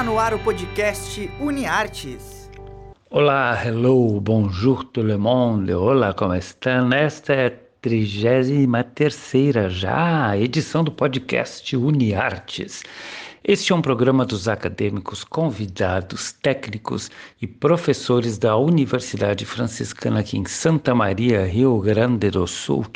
[0.00, 2.50] Está no ar o podcast UniArtes.
[3.10, 5.74] Olá, hello, bonjour tout le monde.
[5.74, 6.90] Olá, como estão?
[6.90, 7.52] Esta é a
[7.82, 12.82] 33 já edição do podcast UniArtes.
[13.44, 17.10] Este é um programa dos acadêmicos, convidados, técnicos
[17.42, 22.86] e professores da Universidade Franciscana aqui em Santa Maria, Rio Grande do Sul.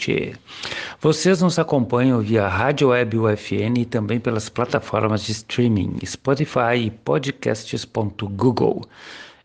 [1.00, 6.90] Vocês nos acompanham via Rádio Web UFN e também pelas plataformas de streaming Spotify e
[6.90, 8.86] podcasts.google.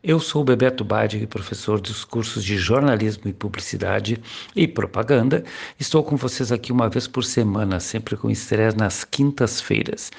[0.02, 4.18] Eu sou Bebeto Badi, professor dos cursos de jornalismo e publicidade
[4.56, 5.44] e propaganda.
[5.78, 10.10] Estou com vocês aqui uma vez por semana, sempre com estresse nas quintas-feiras.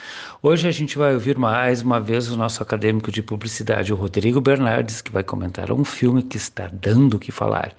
[0.43, 4.39] Hoje a gente vai ouvir mais uma vez o nosso acadêmico de publicidade, o Rodrigo
[4.39, 7.73] Bernardes, que vai comentar um filme que está dando o que falar.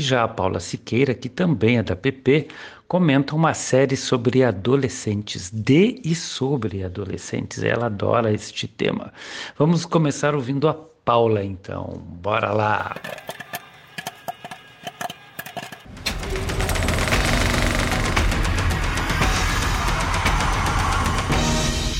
[0.00, 2.48] Já a Paula Siqueira, que também é da PP,
[2.88, 7.62] comenta uma série sobre adolescentes, de e sobre adolescentes.
[7.62, 9.12] Ela adora este tema.
[9.58, 12.02] Vamos começar ouvindo a Paula, então.
[12.22, 12.96] Bora lá!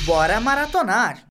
[0.07, 1.25] Bora maratonar!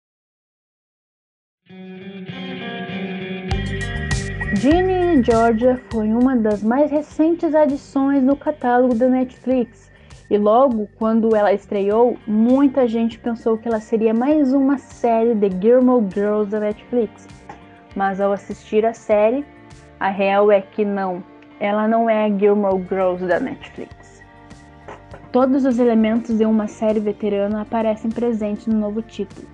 [4.60, 9.90] Ginny e Georgia foi uma das mais recentes adições no catálogo da Netflix.
[10.30, 15.50] E logo quando ela estreou, muita gente pensou que ela seria mais uma série de
[15.62, 17.28] Gilmore Girls da Netflix
[17.96, 19.46] mas ao assistir a série,
[20.00, 21.24] a real é que não,
[21.60, 24.24] ela não é a Gilmore Girls da Netflix.
[25.32, 29.48] Todos os elementos de uma série veterana aparecem presentes no novo título.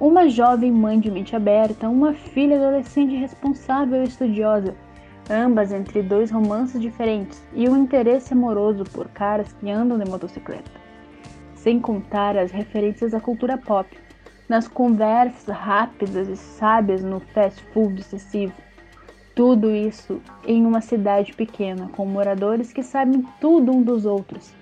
[0.00, 4.74] Uma jovem mãe de mente aberta, uma filha adolescente responsável e estudiosa,
[5.30, 10.70] ambas entre dois romances diferentes e um interesse amoroso por caras que andam de motocicleta.
[11.54, 13.88] Sem contar as referências à cultura pop,
[14.48, 18.52] nas conversas rápidas e sábias no fast food excessivo.
[19.34, 24.52] Tudo isso em uma cidade pequena, com moradores que sabem tudo um dos outros.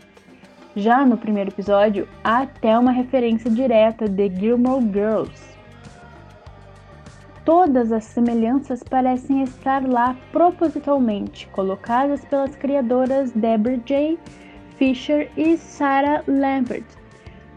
[0.75, 5.53] Já no primeiro episódio, há até uma referência direta de Gilmore Girls.
[7.45, 14.19] Todas as semelhanças parecem estar lá propositalmente, colocadas pelas criadoras Deborah J.
[14.79, 16.87] Fisher e Sarah Lambert,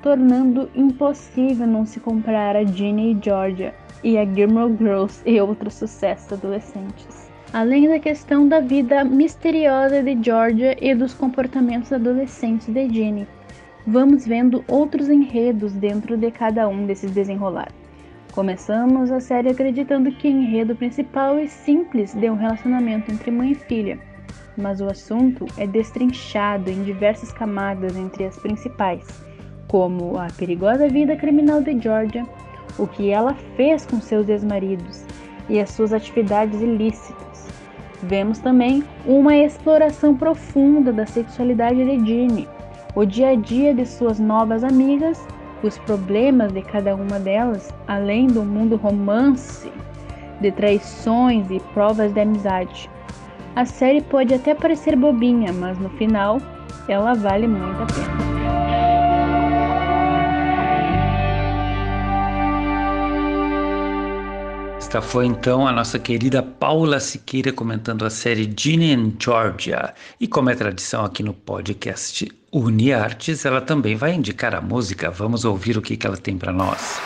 [0.01, 3.73] tornando impossível não se comprar a Ginny e Georgia
[4.03, 7.24] e a Gilmore Girls e outros sucessos adolescentes.
[7.55, 13.25] Além da questão da vida misteriosa de Georgia e dos comportamentos adolescentes de Ginny,
[13.87, 17.71] vamos vendo outros enredos dentro de cada um desses desenrolar.
[18.33, 23.53] Começamos a série acreditando que o enredo principal é simples de um relacionamento entre mãe
[23.53, 23.97] e filha,
[24.57, 29.07] mas o assunto é destrinchado em diversas camadas entre as principais
[29.69, 32.25] como a perigosa vida criminal de Georgia,
[32.77, 35.05] o que ela fez com seus ex-maridos
[35.47, 37.34] e as suas atividades ilícitas.
[38.07, 42.47] Vemos também uma exploração profunda da sexualidade de Ginny,
[42.93, 45.27] o dia a dia de suas novas amigas,
[45.63, 49.71] os problemas de cada uma delas, além do mundo romance,
[50.39, 52.89] de traições e provas de amizade.
[53.55, 56.37] A série pode até parecer bobinha, mas no final
[56.87, 58.34] ela vale muito a pena.
[64.77, 69.93] Esta foi então a nossa querida Paula Siqueira comentando a série Ginny and Georgia.
[70.19, 75.09] E como é tradição aqui no podcast UniArtes, ela também vai indicar a música.
[75.09, 76.99] Vamos ouvir o que, que ela tem para nós.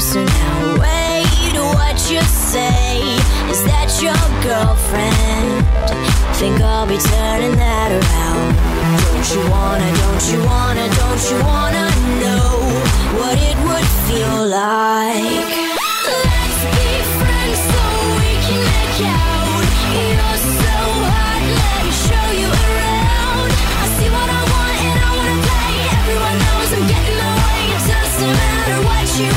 [0.00, 0.80] So now.
[0.80, 2.98] Wait, what you say?
[3.46, 5.62] Is that your girlfriend?
[6.34, 8.58] Think I'll be turning that around.
[9.06, 11.86] Don't you wanna, don't you wanna, don't you wanna
[12.18, 12.58] know
[13.22, 15.46] what it would feel like?
[15.46, 16.90] Let's be
[17.22, 17.82] friends so
[18.18, 19.62] we can make out.
[19.94, 20.74] You're so
[21.06, 23.46] hot, let me show you around.
[23.46, 25.74] I see what I want and I wanna play.
[26.02, 27.62] Everyone knows I'm getting my way.
[27.78, 29.30] It doesn't matter what you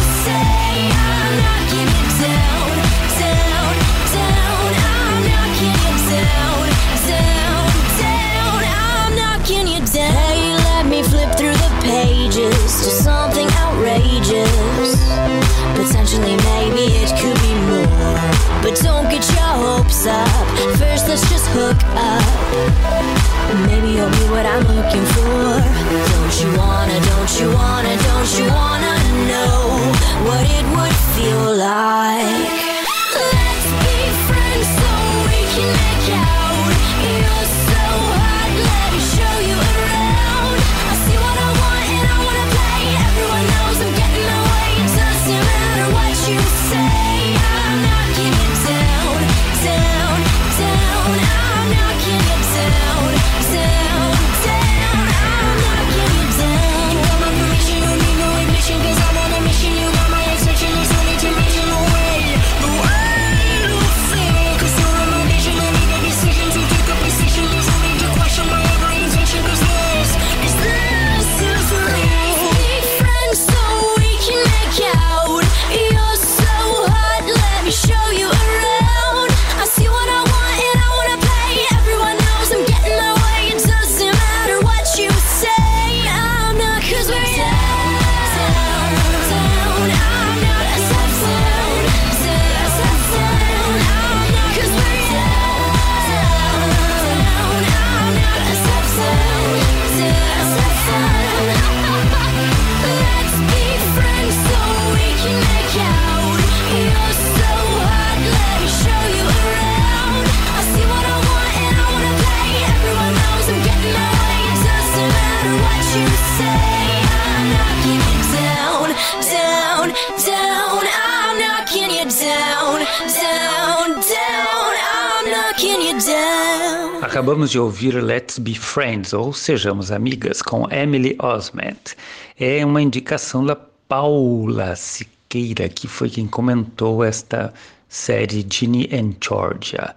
[127.02, 131.96] Acabamos de ouvir Let's Be Friends, ou Sejamos Amigas, com Emily Osment.
[132.40, 137.52] É uma indicação da Paula Siqueira, que foi quem comentou esta
[137.90, 139.96] série Ginny and Georgia.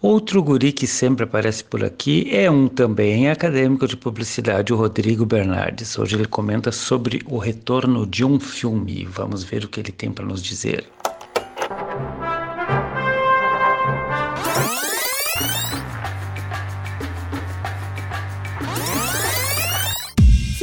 [0.00, 5.26] Outro guri que sempre aparece por aqui é um também acadêmico de publicidade, o Rodrigo
[5.26, 5.98] Bernardes.
[5.98, 9.04] Hoje ele comenta sobre o retorno de um filme.
[9.04, 10.86] Vamos ver o que ele tem para nos dizer.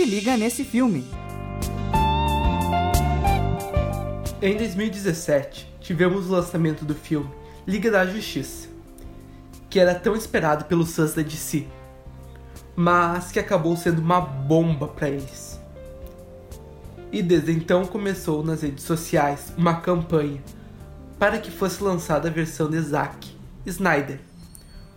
[0.03, 1.05] Se liga nesse filme.
[4.41, 7.29] Em 2017, tivemos o lançamento do filme
[7.65, 8.67] Liga da Justiça
[9.69, 11.65] que era tão esperado pelos fãs da DC,
[12.75, 15.57] mas que acabou sendo uma bomba para eles.
[17.09, 20.43] E desde então começou nas redes sociais uma campanha
[21.17, 23.33] para que fosse lançada a versão de Zack
[23.65, 24.19] Snyder,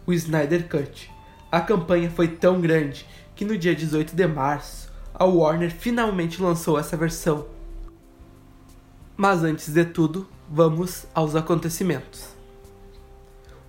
[0.05, 1.09] o Snyder Cut.
[1.53, 3.07] A campanha foi tão grande
[3.37, 4.86] que no dia 18 de março
[5.19, 7.47] a Warner finalmente lançou essa versão.
[9.17, 12.29] Mas antes de tudo, vamos aos acontecimentos.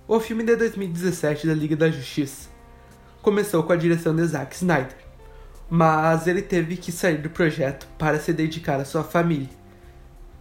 [0.05, 2.49] O filme de 2017 da Liga da Justiça
[3.21, 4.97] começou com a direção de Zack Snyder,
[5.69, 9.49] mas ele teve que sair do projeto para se dedicar à sua família,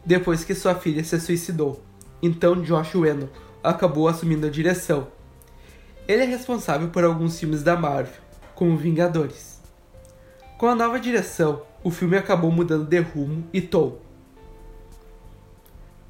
[0.05, 1.85] depois que sua filha se suicidou.
[2.21, 3.29] Então Josh Whedon
[3.63, 5.07] acabou assumindo a direção.
[6.09, 8.15] Ele é responsável por alguns filmes da Marvel,
[8.57, 9.56] como Vingadores.
[10.59, 13.99] Com a nova direção, o filme acabou mudando de rumo e tom.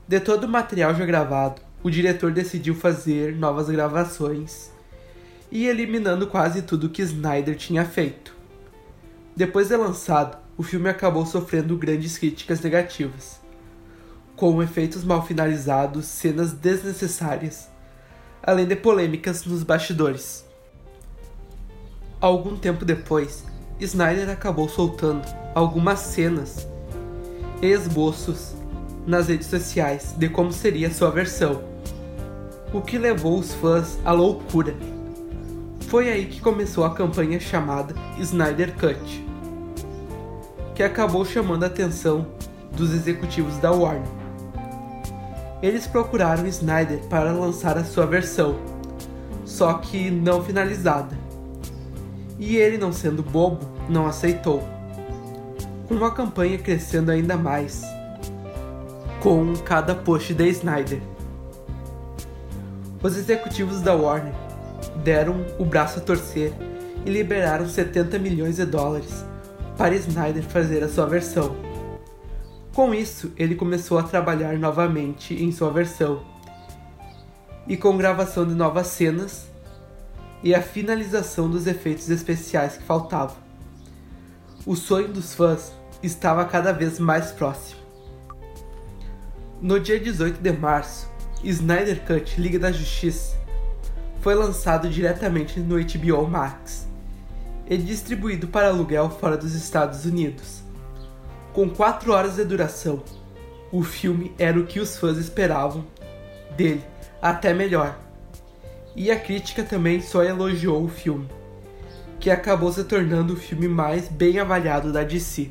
[0.06, 4.70] De todo o material já gravado, o diretor decidiu fazer novas gravações
[5.50, 8.36] e eliminando quase tudo que Snyder tinha feito.
[9.34, 13.40] Depois de lançado, o filme acabou sofrendo grandes críticas negativas,
[14.36, 17.68] com efeitos mal finalizados, cenas desnecessárias,
[18.40, 20.46] além de polêmicas nos bastidores.
[22.20, 23.44] Algum tempo depois,
[23.80, 25.22] Snyder acabou soltando
[25.54, 26.66] algumas cenas
[27.60, 28.54] e esboços
[29.06, 31.62] nas redes sociais de como seria sua versão
[32.72, 34.74] o que levou os fãs à loucura.
[35.88, 39.24] Foi aí que começou a campanha chamada Snyder Cut,
[40.74, 42.26] que acabou chamando a atenção
[42.72, 44.06] dos executivos da Warner.
[45.62, 48.56] Eles procuraram Snyder para lançar a sua versão,
[49.44, 51.25] só que não finalizada.
[52.38, 54.62] E ele, não sendo bobo, não aceitou.
[55.88, 57.82] Com a campanha crescendo ainda mais,
[59.20, 61.00] com cada post da Snyder.
[63.02, 64.34] Os executivos da Warner
[65.04, 66.52] deram o braço a torcer
[67.04, 69.24] e liberaram 70 milhões de dólares
[69.76, 71.54] para Snyder fazer a sua versão.
[72.74, 76.20] Com isso, ele começou a trabalhar novamente em sua versão,
[77.66, 79.46] e com gravação de novas cenas
[80.42, 83.36] e a finalização dos efeitos especiais que faltavam.
[84.64, 87.80] O sonho dos fãs estava cada vez mais próximo.
[89.60, 91.08] No dia 18 de março,
[91.42, 93.36] Snyder Cut Liga da Justiça
[94.20, 96.86] foi lançado diretamente no HBO Max
[97.68, 100.62] e distribuído para aluguel fora dos Estados Unidos.
[101.52, 103.02] Com 4 horas de duração,
[103.72, 105.84] o filme era o que os fãs esperavam
[106.56, 106.84] dele,
[107.20, 107.98] até melhor.
[108.96, 111.28] E a crítica também só elogiou o filme,
[112.18, 115.50] que acabou se tornando o filme mais bem avaliado da DC.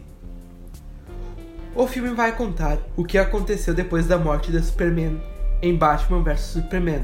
[1.76, 5.22] O filme vai contar o que aconteceu depois da morte de Superman
[5.62, 7.04] em Batman vs Superman.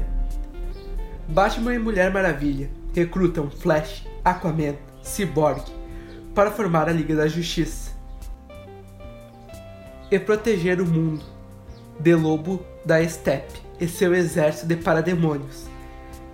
[1.28, 5.62] Batman e Mulher Maravilha recrutam Flash, Aquaman, Cyborg
[6.34, 7.92] para formar a Liga da Justiça
[10.10, 11.24] e proteger o mundo
[12.00, 15.71] de Lobo da Steppe e seu exército de parademônios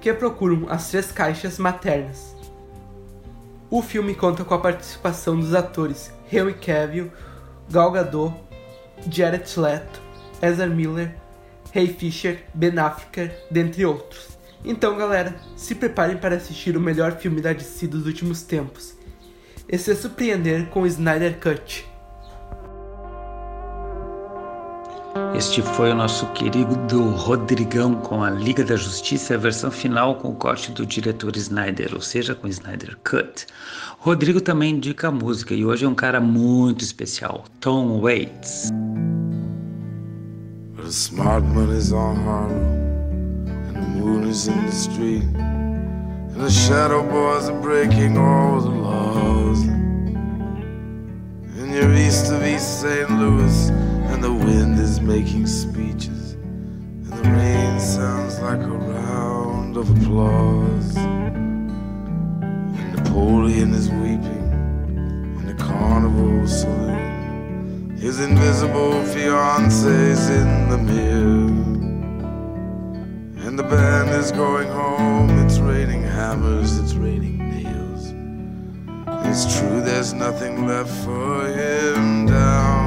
[0.00, 2.36] que procuram as três caixas maternas.
[3.70, 7.12] O filme conta com a participação dos atores Henry Cavill,
[7.70, 8.34] Gal Gadot,
[9.10, 10.00] Jared Leto,
[10.40, 11.14] Ezra Miller
[11.74, 14.38] Ray Fisher, Ben Affleck, dentre outros.
[14.64, 18.96] Então, galera, se preparem para assistir o melhor filme da DC dos últimos tempos
[19.68, 21.86] e se surpreender com o Snyder Cut.
[25.34, 30.30] Este foi o nosso querido Rodrigão com a Liga da Justiça, a versão final com
[30.30, 33.46] o corte do diretor Snyder, ou seja, com Snyder Cut.
[33.98, 38.70] Rodrigo também indica música e hoje é um cara muito especial, Tom Waits.
[40.76, 47.02] The smart money's on Harlem, and the moon is in the street, and the shadow
[47.02, 49.62] boys are breaking all the laws.
[51.58, 53.10] And you're east of East St.
[53.10, 53.70] Louis,
[54.18, 60.96] and the wind is making speeches, And the rain sounds like a round of applause.
[60.96, 64.50] And Napoleon is weeping
[65.38, 67.96] in the carnival saloon.
[67.96, 71.46] His invisible fiancee's in the mirror.
[73.46, 75.30] And the band is going home.
[75.46, 78.12] It's raining hammers, it's raining nails.
[79.28, 82.77] It's true, there's nothing left for him down.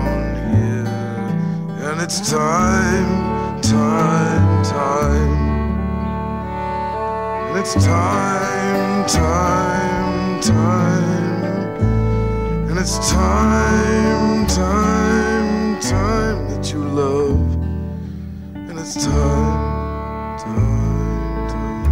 [1.92, 5.34] And it's time, time, time.
[7.50, 11.44] And it's time, time, time.
[12.70, 17.42] And it's time, time, time that you love.
[18.56, 21.86] And it's time, time, time.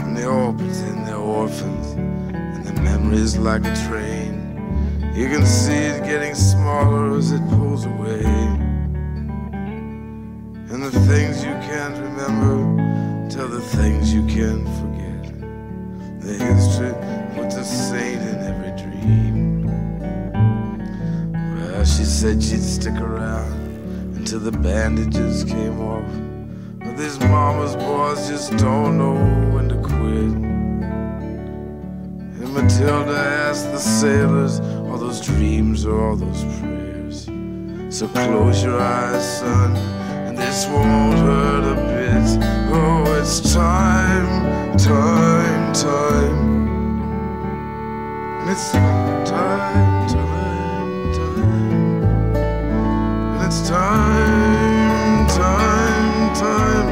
[0.00, 1.92] And they all pretend they're orphans.
[1.94, 4.27] And their memories like a train.
[5.18, 8.22] You can see it getting smaller as it pulls away.
[10.70, 15.24] And the things you can't remember tell the things you can't forget.
[16.20, 16.92] The history
[17.34, 19.66] puts a saint in every dream.
[21.32, 23.52] Well, she said she'd stick around
[24.16, 26.08] until the bandages came off.
[26.78, 29.16] But these mama's boys just don't know
[29.52, 30.32] when to quit.
[32.40, 37.26] And Matilda asked the sailors, all those dreams or all those prayers.
[37.90, 39.76] So close your eyes, son,
[40.26, 42.38] and this won't hurt a bit.
[42.72, 46.58] Oh, it's time, time, time.
[48.40, 50.28] And it's time, time, time.
[53.34, 56.87] And it's time, time, time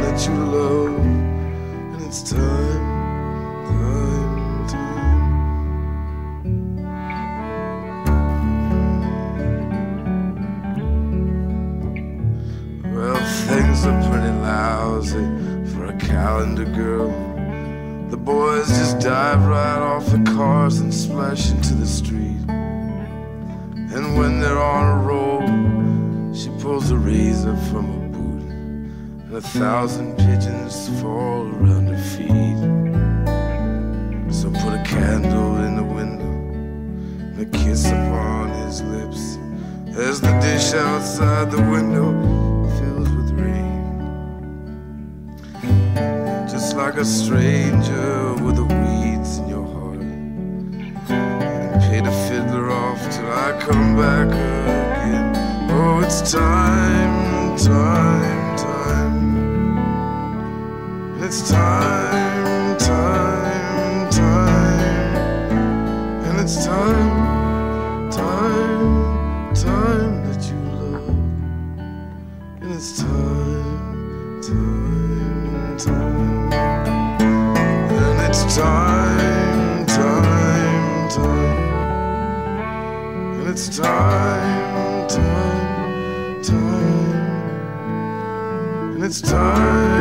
[29.37, 32.57] a thousand pigeons fall around her feet.
[34.33, 39.37] So put a candle in the window, and a kiss upon his lips,
[39.95, 42.14] as the dish outside the window
[42.78, 44.09] fills with rain.
[46.49, 50.00] Just like a stranger with the weeds in your heart.
[51.11, 55.71] And pay the fiddler off till I come back again.
[55.73, 58.15] Oh, it's time, time.
[61.38, 65.16] It's time, time, time.
[66.25, 71.09] And it's time, time, time that you love.
[72.62, 76.52] And it's time, time, time.
[77.93, 81.69] And it's time, time, time.
[83.40, 87.26] And it's time, time, time.
[88.95, 89.96] And it's time,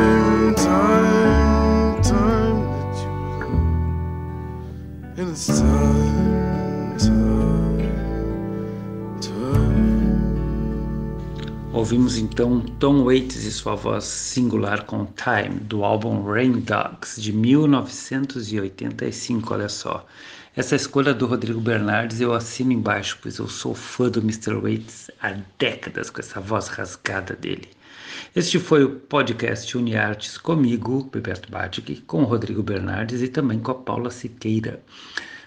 [11.76, 17.34] Ouvimos então Tom Waits e sua voz singular com Time, do álbum Rain Dogs, de
[17.34, 20.08] 1985, olha só.
[20.56, 24.54] Essa escolha do Rodrigo Bernardes eu assino embaixo, pois eu sou fã do Mr.
[24.54, 27.68] Waits há décadas com essa voz rasgada dele.
[28.34, 33.72] Este foi o podcast UniArtes comigo, Bebeto Badic, com o Rodrigo Bernardes e também com
[33.72, 34.82] a Paula Siqueira.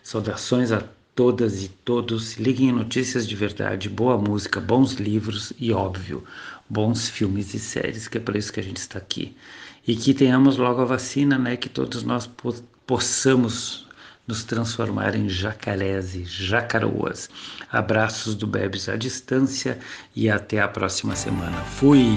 [0.03, 0.83] Saudações a
[1.19, 2.37] todas e todos.
[2.37, 6.23] Liguem em notícias de verdade, boa música, bons livros e, óbvio,
[6.71, 9.37] bons filmes e séries, que é para isso que a gente está aqui.
[9.85, 11.57] E que tenhamos logo a vacina, né?
[11.57, 12.55] Que todos nós po
[12.87, 13.89] possamos
[14.29, 17.29] nos transformar em jacarés e jacaroas.
[17.73, 19.77] Abraços do Bebes à distância
[20.15, 21.61] e até a próxima semana.
[21.65, 22.17] Fui!